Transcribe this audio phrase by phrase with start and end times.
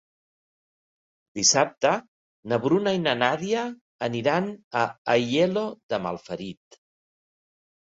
[1.39, 1.91] Dissabte
[2.53, 3.67] na Bruna i na Nàdia
[4.09, 4.49] aniran
[4.83, 4.89] a
[5.19, 6.83] Aielo de Malferit.